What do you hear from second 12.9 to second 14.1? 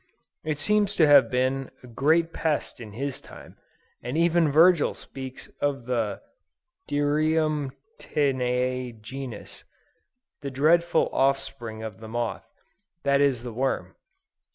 that is the worm.